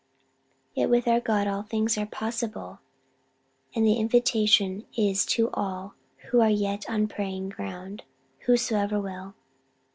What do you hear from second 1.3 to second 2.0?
all things